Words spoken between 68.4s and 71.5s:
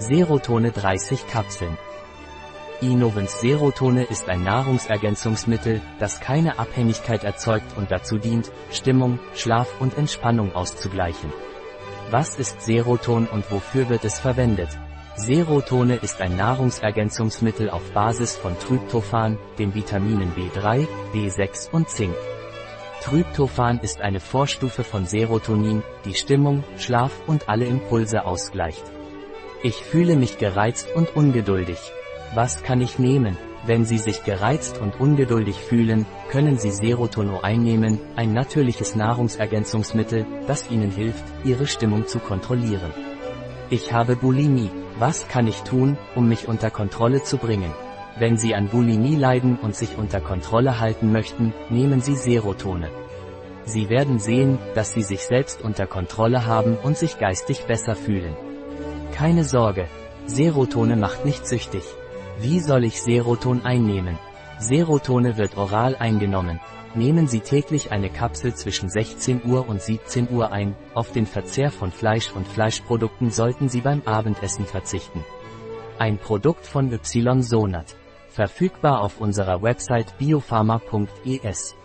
zwischen 16 Uhr und 17 Uhr ein, auf den